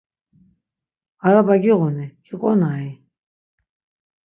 Araba 1.27 1.55
giğuni, 1.63 2.07
giqonai? 2.25 2.87